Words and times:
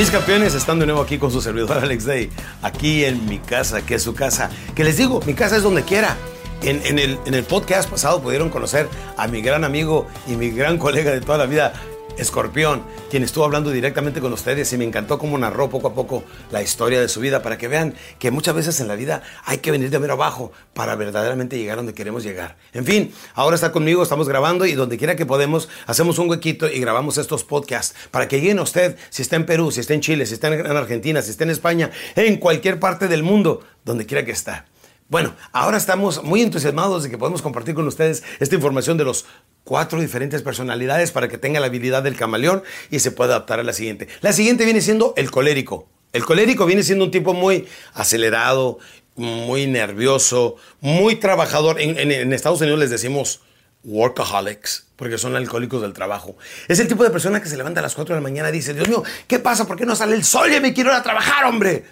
Mis 0.00 0.10
campeones 0.10 0.54
están 0.54 0.78
de 0.78 0.86
nuevo 0.86 1.02
aquí 1.02 1.18
con 1.18 1.30
su 1.30 1.42
servidor 1.42 1.76
Alex 1.82 2.06
Day, 2.06 2.30
aquí 2.62 3.04
en 3.04 3.26
mi 3.26 3.38
casa, 3.38 3.84
que 3.84 3.96
es 3.96 4.02
su 4.02 4.14
casa. 4.14 4.48
Que 4.74 4.82
les 4.82 4.96
digo, 4.96 5.20
mi 5.26 5.34
casa 5.34 5.58
es 5.58 5.62
donde 5.62 5.82
quiera. 5.82 6.16
En, 6.62 6.80
en 6.86 6.98
el, 6.98 7.18
en 7.26 7.34
el 7.34 7.44
podcast 7.44 7.90
pasado 7.90 8.22
pudieron 8.22 8.48
conocer 8.48 8.88
a 9.18 9.28
mi 9.28 9.42
gran 9.42 9.62
amigo 9.62 10.06
y 10.26 10.36
mi 10.36 10.48
gran 10.48 10.78
colega 10.78 11.10
de 11.10 11.20
toda 11.20 11.36
la 11.36 11.44
vida, 11.44 11.74
Escorpión, 12.20 12.82
quien 13.10 13.22
estuvo 13.22 13.44
hablando 13.44 13.70
directamente 13.70 14.20
con 14.20 14.32
ustedes 14.32 14.70
y 14.72 14.76
me 14.76 14.84
encantó 14.84 15.18
cómo 15.18 15.38
narró 15.38 15.70
poco 15.70 15.88
a 15.88 15.94
poco 15.94 16.22
la 16.50 16.62
historia 16.62 17.00
de 17.00 17.08
su 17.08 17.20
vida 17.20 17.42
para 17.42 17.56
que 17.56 17.66
vean 17.66 17.94
que 18.18 18.30
muchas 18.30 18.54
veces 18.54 18.78
en 18.80 18.88
la 18.88 18.94
vida 18.94 19.22
hay 19.44 19.58
que 19.58 19.70
venir 19.70 19.90
de 19.90 19.98
mero 19.98 20.12
abajo 20.12 20.52
para 20.74 20.94
verdaderamente 20.96 21.58
llegar 21.58 21.76
donde 21.76 21.94
queremos 21.94 22.22
llegar. 22.22 22.56
En 22.72 22.84
fin, 22.84 23.12
ahora 23.34 23.54
está 23.54 23.72
conmigo, 23.72 24.02
estamos 24.02 24.28
grabando 24.28 24.66
y 24.66 24.74
donde 24.74 24.98
quiera 24.98 25.16
que 25.16 25.24
podemos 25.24 25.68
hacemos 25.86 26.18
un 26.18 26.28
huequito 26.28 26.70
y 26.70 26.78
grabamos 26.80 27.16
estos 27.16 27.44
podcasts 27.44 27.94
para 28.10 28.28
que 28.28 28.40
lleguen 28.40 28.58
a 28.58 28.62
usted 28.62 28.96
si 29.08 29.22
está 29.22 29.36
en 29.36 29.46
Perú, 29.46 29.70
si 29.70 29.80
está 29.80 29.94
en 29.94 30.00
Chile, 30.00 30.26
si 30.26 30.34
está 30.34 30.48
en 30.48 30.66
Argentina, 30.76 31.22
si 31.22 31.30
está 31.30 31.44
en 31.44 31.50
España, 31.50 31.90
en 32.16 32.36
cualquier 32.36 32.78
parte 32.78 33.08
del 33.08 33.22
mundo, 33.22 33.62
donde 33.84 34.06
quiera 34.06 34.24
que 34.24 34.32
está. 34.32 34.66
Bueno, 35.10 35.34
ahora 35.50 35.76
estamos 35.76 36.22
muy 36.22 36.40
entusiasmados 36.40 37.02
de 37.02 37.10
que 37.10 37.18
podemos 37.18 37.42
compartir 37.42 37.74
con 37.74 37.84
ustedes 37.88 38.22
esta 38.38 38.54
información 38.54 38.96
de 38.96 39.02
los 39.02 39.26
cuatro 39.64 40.00
diferentes 40.00 40.40
personalidades 40.40 41.10
para 41.10 41.26
que 41.26 41.36
tenga 41.36 41.58
la 41.58 41.66
habilidad 41.66 42.04
del 42.04 42.14
camaleón 42.14 42.62
y 42.92 43.00
se 43.00 43.10
pueda 43.10 43.34
adaptar 43.34 43.58
a 43.58 43.64
la 43.64 43.72
siguiente. 43.72 44.06
La 44.20 44.32
siguiente 44.32 44.64
viene 44.64 44.80
siendo 44.80 45.12
el 45.16 45.32
colérico. 45.32 45.88
El 46.12 46.24
colérico 46.24 46.64
viene 46.64 46.84
siendo 46.84 47.06
un 47.06 47.10
tipo 47.10 47.34
muy 47.34 47.66
acelerado, 47.92 48.78
muy 49.16 49.66
nervioso, 49.66 50.54
muy 50.80 51.16
trabajador. 51.16 51.80
En, 51.80 52.32
Estados 52.32 52.60
Unidos 52.60 52.78
les 52.78 52.90
decimos 52.90 53.40
workaholics, 53.82 54.86
porque 54.94 55.18
son 55.18 55.34
alcohólicos 55.34 55.82
del 55.82 55.92
trabajo. 55.92 56.36
Es 56.68 56.78
el 56.78 56.86
tipo 56.86 57.02
de 57.02 57.10
persona 57.10 57.42
que 57.42 57.48
se 57.48 57.56
levanta 57.56 57.80
a 57.80 57.82
las 57.82 57.96
4 57.96 58.14
de 58.14 58.20
la 58.20 58.22
mañana 58.22 58.50
y 58.50 58.52
dice, 58.52 58.74
Dios 58.74 58.88
mío, 58.88 59.02
¿qué 59.26 59.40
pasa? 59.40 59.66
¿Por 59.66 59.76
qué 59.76 59.86
no 59.86 59.96
sale 59.96 60.14
el 60.14 60.22
sol? 60.22 60.52
Ya 60.52 60.60
me 60.60 60.72
quiero 60.72 60.90
ir 60.90 60.96
a 60.96 61.02
trabajar, 61.02 61.46
hombre. 61.46 61.84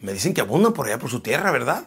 Me 0.00 0.12
dicen 0.12 0.34
que 0.34 0.40
abundan 0.40 0.72
por 0.72 0.88
allá 0.88 0.98
por 0.98 1.08
su 1.08 1.20
tierra, 1.20 1.52
¿verdad? 1.52 1.86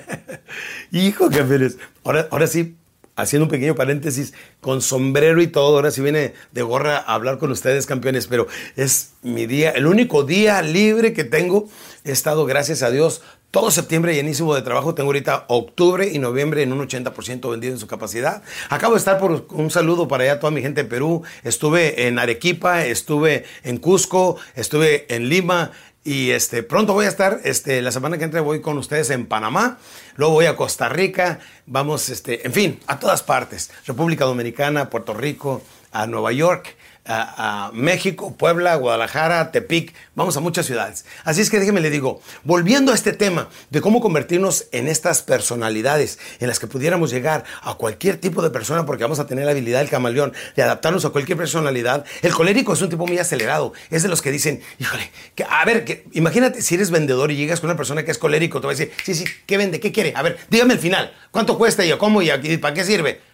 Hijo, 0.92 1.30
campeones. 1.30 1.78
Ahora, 2.04 2.28
ahora 2.30 2.46
sí, 2.46 2.76
haciendo 3.16 3.44
un 3.44 3.50
pequeño 3.50 3.74
paréntesis, 3.74 4.32
con 4.60 4.80
sombrero 4.80 5.42
y 5.42 5.46
todo, 5.46 5.76
ahora 5.76 5.90
sí 5.90 6.00
viene 6.00 6.34
de 6.52 6.62
gorra 6.62 6.98
a 6.98 7.14
hablar 7.14 7.38
con 7.38 7.50
ustedes, 7.50 7.86
campeones, 7.86 8.26
pero 8.26 8.46
es 8.76 9.12
mi 9.22 9.46
día, 9.46 9.70
el 9.70 9.86
único 9.86 10.24
día 10.24 10.62
libre 10.62 11.12
que 11.12 11.24
tengo. 11.24 11.68
He 12.04 12.12
estado, 12.12 12.46
gracias 12.46 12.82
a 12.82 12.90
Dios, 12.90 13.22
todo 13.52 13.70
septiembre 13.70 14.14
llenísimo 14.14 14.54
de 14.54 14.62
trabajo. 14.62 14.94
Tengo 14.94 15.10
ahorita 15.10 15.44
octubre 15.48 16.08
y 16.10 16.18
noviembre 16.18 16.62
en 16.62 16.72
un 16.72 16.88
80% 16.88 17.50
vendido 17.50 17.74
en 17.74 17.78
su 17.78 17.86
capacidad. 17.86 18.42
Acabo 18.70 18.94
de 18.94 18.98
estar 18.98 19.18
por 19.18 19.46
un 19.50 19.70
saludo 19.70 20.08
para 20.08 20.24
allá 20.24 20.40
toda 20.40 20.50
mi 20.50 20.62
gente 20.62 20.82
de 20.82 20.88
Perú. 20.88 21.22
Estuve 21.44 22.08
en 22.08 22.18
Arequipa, 22.18 22.84
estuve 22.86 23.44
en 23.62 23.76
Cusco, 23.76 24.38
estuve 24.56 25.14
en 25.14 25.28
Lima. 25.28 25.70
Y 26.02 26.30
este, 26.30 26.62
pronto 26.62 26.94
voy 26.94 27.04
a 27.04 27.08
estar, 27.08 27.40
este, 27.44 27.82
la 27.82 27.92
semana 27.92 28.16
que 28.16 28.24
entra 28.24 28.40
voy 28.40 28.60
con 28.60 28.76
ustedes 28.76 29.10
en 29.10 29.26
Panamá, 29.26 29.78
luego 30.16 30.34
voy 30.34 30.46
a 30.46 30.56
Costa 30.56 30.88
Rica, 30.88 31.38
vamos, 31.66 32.08
este, 32.08 32.44
en 32.44 32.52
fin, 32.52 32.80
a 32.88 32.98
todas 32.98 33.22
partes, 33.22 33.70
República 33.86 34.24
Dominicana, 34.24 34.90
Puerto 34.90 35.14
Rico, 35.14 35.62
a 35.92 36.08
Nueva 36.08 36.32
York, 36.32 36.74
a, 37.04 37.70
México, 37.74 38.34
Puebla, 38.36 38.76
Guadalajara, 38.76 39.50
Tepic, 39.50 39.92
vamos 40.14 40.36
a 40.36 40.40
muchas 40.40 40.66
ciudades. 40.66 41.04
Así 41.24 41.40
es 41.40 41.50
que 41.50 41.58
déjeme 41.58 41.80
le 41.80 41.90
digo, 41.90 42.20
volviendo 42.44 42.92
a 42.92 42.94
este 42.94 43.12
tema 43.12 43.48
de 43.70 43.80
cómo 43.80 44.00
convertirnos 44.00 44.66
en 44.72 44.86
estas 44.88 45.22
personalidades 45.22 46.18
en 46.40 46.48
las 46.48 46.58
que 46.58 46.66
pudiéramos 46.66 47.10
llegar 47.10 47.44
a 47.62 47.74
cualquier 47.74 48.18
tipo 48.18 48.42
de 48.42 48.50
persona 48.50 48.86
porque 48.86 49.02
vamos 49.04 49.18
a 49.18 49.26
tener 49.26 49.44
la 49.44 49.50
habilidad 49.50 49.80
del 49.80 49.88
camaleón 49.90 50.32
de 50.56 50.62
adaptarnos 50.62 51.04
a 51.04 51.10
cualquier 51.10 51.38
personalidad. 51.38 52.04
El 52.22 52.32
colérico 52.32 52.72
es 52.72 52.82
un 52.82 52.88
tipo 52.90 53.06
muy 53.06 53.18
acelerado, 53.18 53.72
es 53.90 54.02
de 54.02 54.08
los 54.08 54.22
que 54.22 54.30
dicen, 54.30 54.62
híjole, 54.78 55.10
a 55.48 55.64
ver, 55.64 56.04
imagínate 56.12 56.62
si 56.62 56.74
eres 56.76 56.90
vendedor 56.90 57.30
y 57.30 57.36
llegas 57.36 57.60
con 57.60 57.70
una 57.70 57.76
persona 57.76 58.04
que 58.04 58.10
es 58.10 58.18
colérico, 58.18 58.60
te 58.60 58.66
va 58.66 58.72
a 58.72 58.76
decir, 58.76 58.92
sí, 59.04 59.14
sí, 59.14 59.24
¿qué 59.46 59.56
vende? 59.56 59.80
¿Qué 59.80 59.90
quiere? 59.92 60.12
A 60.16 60.22
ver, 60.22 60.38
dígame 60.50 60.74
el 60.74 60.80
final, 60.80 61.12
¿cuánto 61.30 61.58
cuesta 61.58 61.84
y 61.84 61.92
cómo 61.98 62.22
y, 62.22 62.30
a- 62.30 62.36
y 62.42 62.56
para 62.58 62.74
qué 62.74 62.84
sirve? 62.84 63.31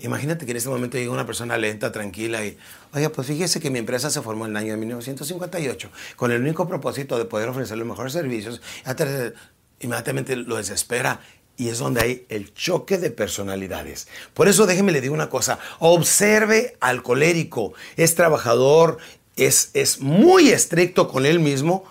Imagínate 0.00 0.44
que 0.44 0.50
en 0.50 0.56
este 0.56 0.68
momento 0.68 0.98
llega 0.98 1.12
una 1.12 1.24
persona 1.24 1.56
lenta, 1.56 1.92
tranquila 1.92 2.44
y, 2.44 2.58
oye, 2.92 3.08
pues 3.10 3.28
fíjese 3.28 3.60
que 3.60 3.70
mi 3.70 3.78
empresa 3.78 4.10
se 4.10 4.20
formó 4.22 4.44
en 4.46 4.50
el 4.52 4.56
año 4.56 4.72
de 4.72 4.78
1958 4.78 5.90
con 6.16 6.32
el 6.32 6.40
único 6.40 6.66
propósito 6.66 7.16
de 7.16 7.24
poder 7.24 7.48
ofrecer 7.48 7.78
los 7.78 7.86
mejores 7.86 8.12
servicios. 8.12 8.60
Inmediatamente 9.80 10.36
lo 10.36 10.56
desespera 10.56 11.20
y 11.56 11.68
es 11.68 11.78
donde 11.78 12.00
hay 12.00 12.26
el 12.28 12.52
choque 12.54 12.98
de 12.98 13.10
personalidades. 13.10 14.08
Por 14.32 14.48
eso 14.48 14.66
déjeme 14.66 14.92
le 14.92 15.00
digo 15.00 15.14
una 15.14 15.30
cosa, 15.30 15.58
observe 15.78 16.76
al 16.80 17.02
colérico, 17.02 17.74
es 17.96 18.14
trabajador, 18.14 18.98
es, 19.36 19.70
es 19.74 20.00
muy 20.00 20.48
estricto 20.48 21.08
con 21.08 21.26
él 21.26 21.40
mismo, 21.40 21.84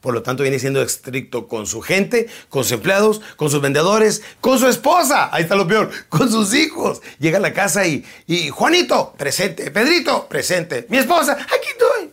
por 0.00 0.14
lo 0.14 0.22
tanto, 0.22 0.42
viene 0.42 0.58
siendo 0.58 0.80
estricto 0.80 1.48
con 1.48 1.66
su 1.66 1.80
gente, 1.80 2.28
con 2.48 2.62
sus 2.62 2.72
empleados, 2.72 3.20
con 3.36 3.50
sus 3.50 3.60
vendedores, 3.60 4.22
con 4.40 4.58
su 4.58 4.68
esposa. 4.68 5.28
Ahí 5.32 5.42
está 5.42 5.56
lo 5.56 5.66
peor, 5.66 5.90
con 6.08 6.30
sus 6.30 6.54
hijos. 6.54 7.00
Llega 7.18 7.38
a 7.38 7.40
la 7.40 7.52
casa 7.52 7.86
y, 7.86 8.04
y 8.26 8.48
Juanito, 8.50 9.14
presente. 9.18 9.70
Pedrito, 9.70 10.28
presente. 10.28 10.86
Mi 10.88 10.98
esposa, 10.98 11.32
aquí 11.32 11.68
estoy. 11.70 12.10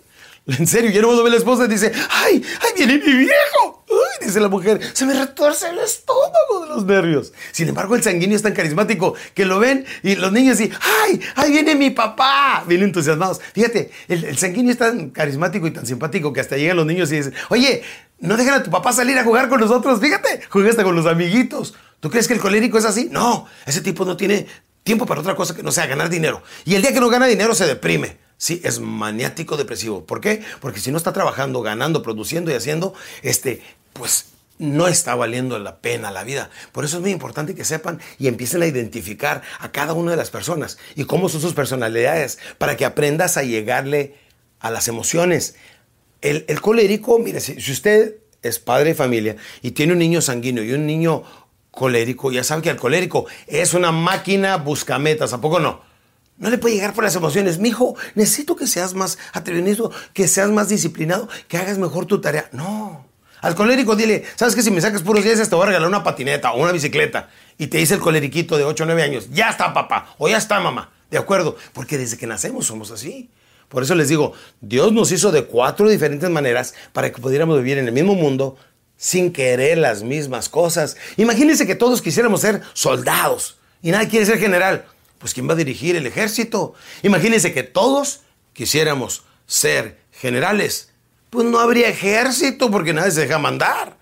En 0.60 0.68
serio, 0.68 0.92
ya 0.92 1.02
no 1.02 1.24
ve 1.24 1.30
la 1.32 1.38
esposa 1.38 1.66
y 1.66 1.68
dice, 1.68 1.92
¡ay, 2.10 2.44
ay, 2.62 2.72
viene 2.76 2.98
mi 3.00 3.14
viejo! 3.14 3.84
Dice 4.25 4.39
la 4.39 4.50
mujer, 4.50 4.80
se 4.94 5.06
me 5.06 5.13
retuerce 5.13 5.69
el 5.69 5.80
estómago 5.80 6.62
de 6.63 6.69
los 6.69 6.86
nervios. 6.86 7.31
Sin 7.51 7.69
embargo, 7.69 7.95
el 7.95 8.04
sanguíneo 8.04 8.36
es 8.36 8.42
tan 8.42 8.54
carismático 8.54 9.13
que 9.33 9.45
lo 9.45 9.60
ven 9.60 9.86
y 10.01 10.16
los 10.16 10.31
niños 10.31 10.57
dicen, 10.57 10.75
¡ay, 11.04 11.22
ahí 11.36 11.51
viene 11.51 11.75
mi 11.75 11.92
papá! 11.92 12.63
Vienen 12.68 12.88
entusiasmados. 12.88 13.39
Fíjate, 13.54 13.92
el, 14.07 14.24
el 14.25 14.38
sanguíneo 14.38 14.72
es 14.72 14.77
tan 14.80 15.12
carismático 15.12 15.68
y 15.68 15.72
tan 15.72 15.86
simpático 15.86 16.33
que 16.33 16.42
hasta 16.42 16.57
llegan 16.57 16.77
los 16.77 16.86
niños 16.86 17.12
y 17.12 17.18
dicen, 17.18 17.33
oye, 17.50 17.83
no 18.19 18.38
dejan 18.38 18.56
a 18.56 18.63
tu 18.63 18.72
papá 18.72 18.94
salir 18.94 19.18
a 19.18 19.24
jugar 19.24 19.50
con 19.50 19.60
nosotros, 19.60 20.00
fíjate, 20.00 20.42
juega 20.50 20.69
hasta 20.69 20.83
con 20.83 20.95
los 20.95 21.06
amiguitos. 21.06 21.75
¿Tú 22.00 22.10
crees 22.10 22.27
que 22.27 22.33
el 22.33 22.39
colérico 22.39 22.77
es 22.77 22.86
así? 22.86 23.10
No, 23.12 23.48
ese 23.66 23.81
tipo 23.81 24.06
no 24.06 24.18
tiene 24.18 24.48
tiempo 24.83 25.06
para 25.06 25.22
otra 25.22 25.36
cosa 25.36 25.56
que 25.56 25.63
no 25.63 25.72
sea 25.72 25.88
ganar 25.88 26.10
dinero. 26.10 26.42
Y 26.66 26.75
el 26.75 26.81
día 26.81 26.94
que 26.94 27.00
no 27.00 27.10
gana 27.10 27.27
dinero 27.27 27.56
se 27.56 27.66
deprime. 27.66 28.18
Sí, 28.38 28.62
es 28.63 28.80
maniático 28.80 29.57
depresivo. 29.57 30.06
¿Por 30.06 30.19
qué? 30.19 30.44
Porque 30.60 30.80
si 30.80 30.92
no 30.92 30.98
está 30.98 31.13
trabajando, 31.13 31.62
ganando, 31.62 32.04
produciendo 32.04 32.51
y 32.51 32.54
haciendo, 32.54 32.94
este, 33.24 33.63
pues 33.96 34.26
no 34.60 34.88
está 34.88 35.16
valiendo 35.16 35.58
la 35.58 35.78
pena 35.78 36.12
la 36.12 36.24
vida. 36.24 36.50
Por 36.72 36.86
eso 36.86 36.98
es 36.98 37.02
muy 37.02 37.12
importante 37.12 37.56
que 37.56 37.64
sepan 37.64 38.00
y 38.20 38.28
empiecen 38.28 38.62
a 38.62 38.68
identificar 38.68 39.42
a 39.60 39.72
cada 39.72 39.94
una 39.94 40.12
de 40.12 40.18
las 40.18 40.32
personas 40.32 40.78
y 40.96 41.06
cómo 41.06 41.30
son 41.30 41.42
sus 41.42 41.54
personalidades 41.54 42.38
para 42.58 42.76
que 42.76 42.86
aprendas 42.86 43.38
a 43.38 43.44
llegarle 43.44 44.16
a 44.60 44.70
las 44.70 44.88
emociones. 44.90 45.56
El, 46.22 46.60
colérico, 46.60 47.20
mire, 47.20 47.40
si, 47.40 47.58
usted 47.72 48.16
es 48.42 48.60
padre 48.60 48.90
de 48.90 48.96
familia 48.96 49.36
y 49.62 49.72
tiene 49.72 49.94
un 49.94 50.00
niño 50.00 50.22
sanguíneo 50.22 50.64
y 50.64 50.74
un 50.74 50.86
niño 50.86 51.24
colérico, 51.72 52.32
ya 52.32 52.44
sabe 52.44 52.64
que 52.64 52.70
el 52.70 52.78
colérico 52.78 53.26
es 53.48 53.74
una 53.74 53.92
máquina 53.92 54.58
buscametas, 54.58 55.34
¿a 55.34 55.42
poco 55.42 55.60
no? 55.60 55.82
No 56.38 56.50
le 56.50 56.58
puede 56.58 56.76
llegar 56.76 56.94
por 56.94 57.06
las 57.06 57.16
emociones. 57.16 57.60
Mi 57.60 57.70
hijo, 57.70 57.96
necesito 58.16 58.58
que 58.58 58.68
seas 58.68 58.94
más 58.94 59.18
atrevido, 59.32 59.92
que 60.14 60.28
seas 60.28 60.50
más 60.50 60.68
disciplinado, 60.68 61.30
que 61.48 61.58
hagas 61.58 61.78
mejor 61.78 62.08
tu 62.08 62.20
tarea. 62.20 62.50
No. 62.52 63.15
Al 63.46 63.54
colérico 63.54 63.96
dile, 63.96 64.24
¿sabes 64.38 64.56
que 64.56 64.64
si 64.64 64.72
me 64.72 64.82
sacas 64.82 65.04
puros 65.04 65.24
10 65.24 65.48
te 65.48 65.56
voy 65.56 65.66
a 65.66 65.68
regalar 65.68 65.88
una 65.88 66.04
patineta 66.04 66.52
o 66.54 66.64
una 66.64 66.72
bicicleta? 66.72 67.30
Y 67.60 67.68
te 67.68 67.78
dice 67.78 67.94
el 67.94 68.00
coleriquito 68.00 68.58
de 68.58 68.64
8 68.64 68.82
o 68.82 68.86
9 68.88 69.04
años, 69.04 69.28
ya 69.30 69.52
está 69.52 69.72
papá 69.72 70.16
o 70.18 70.28
ya 70.28 70.38
está 70.38 70.60
mamá. 70.60 70.90
¿De 71.12 71.20
acuerdo? 71.20 71.56
Porque 71.72 72.00
desde 72.00 72.18
que 72.18 72.26
nacemos 72.26 72.66
somos 72.66 72.90
así. 72.90 73.30
Por 73.70 73.84
eso 73.84 73.94
les 73.94 74.10
digo, 74.10 74.34
Dios 74.62 74.94
nos 74.94 75.12
hizo 75.12 75.32
de 75.32 75.46
cuatro 75.46 75.88
diferentes 75.88 76.28
maneras 76.28 76.74
para 76.92 77.12
que 77.12 77.22
pudiéramos 77.22 77.60
vivir 77.60 77.78
en 77.78 77.86
el 77.86 77.94
mismo 77.94 78.16
mundo 78.16 78.58
sin 78.98 79.32
querer 79.32 79.78
las 79.78 80.02
mismas 80.02 80.50
cosas. 80.50 80.98
Imagínense 81.16 81.68
que 81.68 81.76
todos 81.76 82.02
quisiéramos 82.02 82.42
ser 82.42 82.64
soldados 82.74 83.60
y 83.84 83.92
nadie 83.92 84.10
quiere 84.10 84.26
ser 84.26 84.40
general. 84.40 84.86
Pues 85.20 85.36
¿quién 85.36 85.48
va 85.48 85.54
a 85.54 85.58
dirigir 85.58 85.96
el 85.96 86.08
ejército? 86.08 86.74
Imagínense 87.04 87.54
que 87.54 87.62
todos 87.62 88.22
quisiéramos 88.54 89.22
ser 89.46 90.00
generales 90.12 90.95
pues 91.36 91.46
no 91.46 91.60
habría 91.60 91.90
ejército 91.90 92.72
porque 92.72 92.94
nadie 92.94 93.12
se 93.12 93.22
deja 93.22 93.38
mandar. 93.38 93.98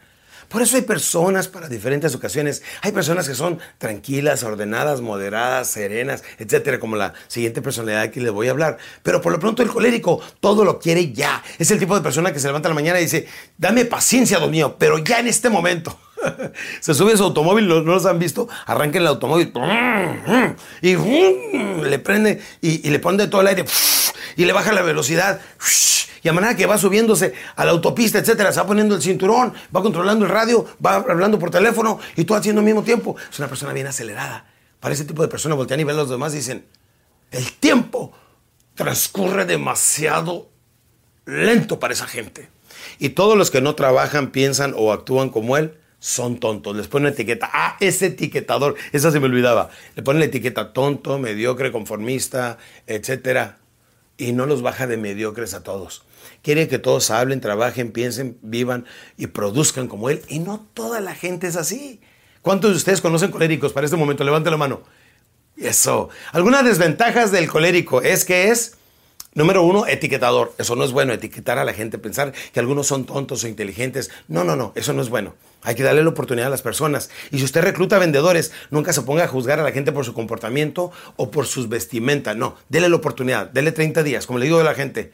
Por 0.53 0.61
eso 0.61 0.75
hay 0.75 0.83
personas 0.83 1.47
para 1.47 1.67
diferentes 1.67 2.13
ocasiones. 2.13 2.61
Hay 2.81 2.91
personas 2.91 3.27
que 3.27 3.33
son 3.33 3.57
tranquilas, 3.79 4.43
ordenadas, 4.43 5.01
moderadas, 5.01 5.67
serenas, 5.67 6.23
etcétera, 6.37 6.79
como 6.79 6.95
la 6.95 7.15
siguiente 7.27 7.63
personalidad 7.63 8.11
que 8.11 8.21
les 8.21 8.31
voy 8.31 8.49
a 8.49 8.51
hablar. 8.51 8.77
Pero 9.01 9.19
por 9.19 9.31
lo 9.31 9.39
pronto 9.39 9.63
el 9.63 9.69
colérico 9.69 10.21
todo 10.39 10.63
lo 10.63 10.77
quiere 10.77 11.11
ya. 11.11 11.43
Es 11.57 11.71
el 11.71 11.79
tipo 11.79 11.95
de 11.95 12.01
persona 12.01 12.31
que 12.31 12.39
se 12.39 12.45
levanta 12.45 12.69
la 12.69 12.75
mañana 12.75 12.99
y 12.99 13.05
dice, 13.05 13.27
dame 13.57 13.85
paciencia, 13.85 14.37
don 14.37 14.51
mío, 14.51 14.75
pero 14.77 14.99
ya 14.99 15.19
en 15.19 15.27
este 15.27 15.49
momento. 15.49 15.97
Se 16.79 16.93
sube 16.93 17.13
a 17.13 17.17
su 17.17 17.23
automóvil, 17.23 17.67
¿no, 17.67 17.81
los 17.81 18.05
han 18.05 18.19
visto? 18.19 18.47
Arranca 18.65 18.99
el 18.99 19.07
automóvil 19.07 19.51
y 20.81 20.95
le 20.95 21.99
prende 21.99 22.41
y, 22.61 22.89
le 22.89 22.99
pone 22.99 23.27
todo 23.27 23.41
el 23.41 23.47
aire 23.47 23.65
y 24.35 24.45
le 24.45 24.53
baja 24.53 24.71
la 24.71 24.81
velocidad 24.81 25.39
y 26.23 26.29
a 26.29 26.33
manera 26.33 26.55
que 26.55 26.65
va 26.65 26.77
subiéndose 26.77 27.33
a 27.55 27.65
la 27.65 27.71
autopista, 27.71 28.17
etcétera, 28.17 28.51
se 28.53 28.59
va 28.61 28.65
poniendo 28.65 28.95
el 28.95 29.01
cinturón, 29.01 29.53
va 29.75 29.81
controlando 29.81 30.25
el 30.25 30.31
radio, 30.31 30.65
va 30.83 30.95
hablando 30.95 31.37
por 31.37 31.51
teléfono 31.51 31.99
y 32.15 32.23
todo 32.23 32.37
haciendo 32.37 32.61
al 32.61 32.65
mismo 32.65 32.81
tiempo. 32.83 33.17
Es 33.29 33.39
una 33.39 33.49
persona 33.49 33.73
bien 33.73 33.87
acelerada. 33.87 34.45
Para 34.79 34.93
ese 34.93 35.03
tipo 35.03 35.21
de 35.21 35.27
personas 35.27 35.57
voltean 35.57 35.81
y 35.81 35.83
ven 35.83 35.97
a 35.97 35.99
los 35.99 36.09
demás 36.09 36.31
dicen, 36.31 36.65
el 37.31 37.51
tiempo 37.53 38.13
transcurre 38.75 39.45
demasiado 39.45 40.49
lento 41.25 41.79
para 41.79 41.93
esa 41.93 42.07
gente. 42.07 42.49
Y 42.99 43.09
todos 43.09 43.37
los 43.37 43.51
que 43.51 43.61
no 43.61 43.75
trabajan, 43.75 44.31
piensan 44.31 44.73
o 44.77 44.93
actúan 44.93 45.29
como 45.29 45.57
él, 45.57 45.77
son 46.03 46.41
tontos. 46.41 46.75
Les 46.75 46.89
ponen 46.89 47.13
etiqueta. 47.13 47.49
Ah, 47.53 47.77
ese 47.79 48.07
etiquetador. 48.07 48.75
Esa 48.91 49.09
se 49.09 49.21
me 49.21 49.27
olvidaba. 49.27 49.69
Le 49.95 50.03
ponen 50.03 50.19
la 50.19 50.25
etiqueta 50.25 50.73
tonto, 50.73 51.17
mediocre, 51.17 51.71
conformista, 51.71 52.57
etcétera. 52.87 53.59
Y 54.17 54.33
no 54.33 54.45
los 54.45 54.61
baja 54.61 54.85
de 54.85 54.97
mediocres 54.97 55.53
a 55.53 55.63
todos. 55.63 56.03
Quiere 56.41 56.67
que 56.67 56.77
todos 56.77 57.09
hablen, 57.09 57.39
trabajen, 57.39 57.93
piensen, 57.93 58.37
vivan 58.41 58.85
y 59.15 59.27
produzcan 59.27 59.87
como 59.87 60.09
él. 60.09 60.21
Y 60.27 60.39
no 60.39 60.67
toda 60.73 60.99
la 60.99 61.15
gente 61.15 61.47
es 61.47 61.55
así. 61.55 62.01
¿Cuántos 62.41 62.71
de 62.71 62.77
ustedes 62.77 62.99
conocen 62.99 63.31
coléricos 63.31 63.71
para 63.71 63.85
este 63.85 63.95
momento? 63.95 64.25
Levante 64.25 64.51
la 64.51 64.57
mano. 64.57 64.83
Eso. 65.55 66.09
Algunas 66.33 66.65
desventajas 66.65 67.31
del 67.31 67.47
colérico 67.47 68.01
es 68.01 68.25
que 68.25 68.49
es, 68.49 68.75
número 69.35 69.63
uno, 69.63 69.87
etiquetador. 69.87 70.53
Eso 70.57 70.75
no 70.75 70.83
es 70.83 70.91
bueno, 70.91 71.13
etiquetar 71.13 71.57
a 71.57 71.65
la 71.65 71.73
gente, 71.73 71.97
pensar 71.97 72.33
que 72.53 72.59
algunos 72.59 72.87
son 72.87 73.05
tontos 73.05 73.43
o 73.43 73.47
inteligentes. 73.47 74.11
No, 74.27 74.43
no, 74.43 74.55
no, 74.55 74.73
eso 74.75 74.93
no 74.93 75.01
es 75.01 75.09
bueno. 75.09 75.35
Hay 75.63 75.75
que 75.75 75.83
darle 75.83 76.03
la 76.03 76.09
oportunidad 76.09 76.47
a 76.47 76.51
las 76.51 76.61
personas. 76.61 77.09
Y 77.31 77.37
si 77.37 77.45
usted 77.45 77.61
recluta 77.61 77.97
vendedores, 77.97 78.51
nunca 78.69 78.93
se 78.93 79.01
ponga 79.01 79.23
a 79.23 79.27
juzgar 79.27 79.59
a 79.59 79.63
la 79.63 79.71
gente 79.71 79.91
por 79.91 80.05
su 80.05 80.13
comportamiento 80.13 80.91
o 81.15 81.31
por 81.31 81.47
sus 81.47 81.69
vestimentas. 81.69 82.35
No, 82.35 82.55
déle 82.69 82.89
la 82.89 82.95
oportunidad, 82.95 83.49
déle 83.49 83.71
30 83.71 84.03
días. 84.03 84.25
Como 84.27 84.39
le 84.39 84.45
digo 84.45 84.59
a 84.59 84.63
la 84.63 84.73
gente, 84.73 85.11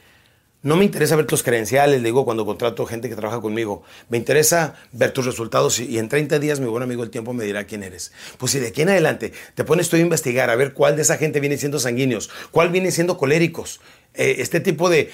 no 0.62 0.76
me 0.76 0.84
interesa 0.84 1.16
ver 1.16 1.24
tus 1.24 1.42
credenciales, 1.42 2.02
le 2.02 2.08
digo 2.08 2.26
cuando 2.26 2.44
contrato 2.44 2.84
gente 2.84 3.08
que 3.08 3.16
trabaja 3.16 3.40
conmigo. 3.40 3.82
Me 4.10 4.18
interesa 4.18 4.74
ver 4.92 5.10
tus 5.10 5.24
resultados 5.24 5.80
y, 5.80 5.98
en 5.98 6.10
30 6.10 6.38
días 6.38 6.60
mi 6.60 6.66
buen 6.66 6.82
amigo 6.82 7.02
el 7.02 7.08
tiempo 7.08 7.32
me 7.32 7.44
dirá 7.44 7.64
quién 7.64 7.82
eres. 7.82 8.12
Pues 8.36 8.52
si 8.52 8.58
de 8.58 8.68
aquí 8.68 8.82
en 8.82 8.90
adelante 8.90 9.32
te 9.54 9.64
pones 9.64 9.88
tú 9.88 9.96
a 9.96 10.00
investigar, 10.00 10.50
a 10.50 10.56
ver 10.56 10.74
cuál 10.74 10.96
de 10.96 11.02
esa 11.02 11.16
gente 11.16 11.40
viene 11.40 11.56
siendo 11.56 11.78
sanguíneos, 11.78 12.28
cuál 12.50 12.68
viene 12.68 12.90
siendo 12.90 13.16
coléricos, 13.16 13.80
eh, 14.14 14.36
este 14.38 14.60
tipo 14.60 14.90
de, 14.90 15.10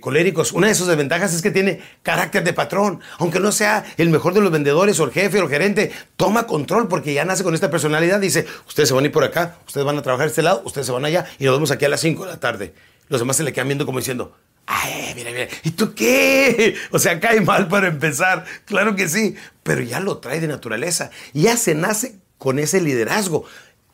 coléricos, 0.00 0.52
una 0.52 0.68
de 0.68 0.74
sus 0.74 0.86
desventajas 0.86 1.34
es 1.34 1.42
que 1.42 1.50
tiene 1.50 1.80
carácter 2.02 2.44
de 2.44 2.52
patrón. 2.52 3.00
Aunque 3.18 3.40
no 3.40 3.52
sea 3.52 3.84
el 3.96 4.10
mejor 4.10 4.34
de 4.34 4.40
los 4.40 4.52
vendedores 4.52 5.00
o 5.00 5.04
el 5.04 5.12
jefe 5.12 5.40
o 5.40 5.44
el 5.44 5.48
gerente, 5.48 5.90
toma 6.16 6.46
control 6.46 6.88
porque 6.88 7.14
ya 7.14 7.24
nace 7.24 7.42
con 7.42 7.54
esta 7.54 7.70
personalidad. 7.70 8.20
Dice, 8.20 8.46
ustedes 8.66 8.88
se 8.88 8.94
van 8.94 9.04
a 9.04 9.06
ir 9.06 9.12
por 9.12 9.24
acá, 9.24 9.58
ustedes 9.66 9.86
van 9.86 9.98
a 9.98 10.02
trabajar 10.02 10.26
a 10.26 10.30
este 10.30 10.42
lado, 10.42 10.62
ustedes 10.64 10.86
se 10.86 10.92
van 10.92 11.04
allá 11.04 11.26
y 11.38 11.44
nos 11.44 11.54
vemos 11.54 11.70
aquí 11.70 11.84
a 11.84 11.88
las 11.88 12.00
5 12.00 12.24
de 12.24 12.30
la 12.30 12.40
tarde. 12.40 12.74
Los 13.08 13.20
demás 13.20 13.36
se 13.36 13.42
le 13.42 13.52
quedan 13.52 13.68
viendo 13.68 13.86
como 13.86 13.98
diciendo, 13.98 14.36
Ay, 14.66 15.12
mira, 15.16 15.30
mira, 15.32 15.48
¿y 15.64 15.72
tú 15.72 15.94
qué? 15.94 16.76
O 16.92 16.98
sea, 16.98 17.18
cae 17.18 17.40
mal 17.40 17.68
para 17.68 17.88
empezar, 17.88 18.44
claro 18.64 18.94
que 18.94 19.08
sí, 19.08 19.34
pero 19.62 19.82
ya 19.82 20.00
lo 20.00 20.18
trae 20.18 20.40
de 20.40 20.46
naturaleza, 20.46 21.10
ya 21.32 21.56
se 21.56 21.74
nace 21.74 22.16
con 22.38 22.58
ese 22.58 22.80
liderazgo. 22.80 23.44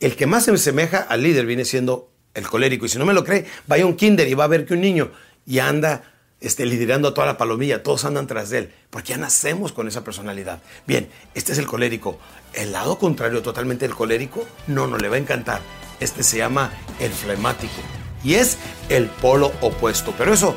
El 0.00 0.14
que 0.14 0.26
más 0.26 0.44
se 0.44 0.52
asemeja 0.52 0.98
al 0.98 1.22
líder 1.22 1.46
viene 1.46 1.64
siendo 1.64 2.10
el 2.34 2.46
colérico, 2.46 2.86
y 2.86 2.88
si 2.88 2.98
no 2.98 3.06
me 3.06 3.14
lo 3.14 3.24
cree, 3.24 3.46
vaya 3.66 3.84
a 3.84 3.86
un 3.86 3.96
kinder 3.96 4.28
y 4.28 4.34
va 4.34 4.44
a 4.44 4.48
ver 4.48 4.64
que 4.64 4.74
un 4.74 4.80
niño 4.80 5.10
ya 5.46 5.68
anda 5.68 6.02
este, 6.40 6.66
liderando 6.66 7.08
a 7.08 7.14
toda 7.14 7.26
la 7.26 7.36
palomilla, 7.36 7.82
todos 7.82 8.04
andan 8.04 8.26
tras 8.26 8.50
de 8.50 8.58
él, 8.58 8.74
porque 8.90 9.10
ya 9.10 9.16
nacemos 9.16 9.72
con 9.72 9.88
esa 9.88 10.04
personalidad. 10.04 10.62
Bien, 10.86 11.08
este 11.34 11.52
es 11.52 11.58
el 11.58 11.66
colérico. 11.66 12.18
El 12.52 12.72
lado 12.72 12.98
contrario 12.98 13.42
totalmente 13.42 13.86
del 13.86 13.96
colérico, 13.96 14.46
no, 14.66 14.86
no 14.86 14.98
le 14.98 15.08
va 15.08 15.16
a 15.16 15.18
encantar. 15.18 15.60
Este 16.00 16.22
se 16.22 16.38
llama 16.38 16.70
el 17.00 17.10
flemático 17.10 17.74
y 18.22 18.34
es 18.34 18.56
el 18.88 19.06
polo 19.06 19.52
opuesto. 19.60 20.14
Pero 20.16 20.32
eso 20.32 20.54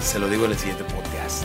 se 0.00 0.18
lo 0.18 0.28
digo 0.28 0.44
en 0.44 0.52
el 0.52 0.58
siguiente 0.58 0.84
podcast. 0.84 1.44